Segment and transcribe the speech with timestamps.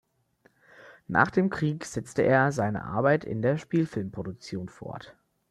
[1.07, 5.15] Nach dem Krieg setzte er seine Arbeit in der Spielfilmproduktion fort.